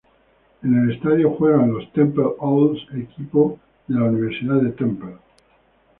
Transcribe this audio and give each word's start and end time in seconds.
En 0.63 0.79
el 0.83 0.95
estadio 0.95 1.29
juegan 1.35 1.73
los 1.73 1.93
Temple 1.93 2.25
Owls, 2.39 2.81
equipo 2.95 3.59
de 3.87 3.99
la 3.99 4.05
Universidad 4.05 4.55
de 4.55 4.71
Temple. 4.71 5.17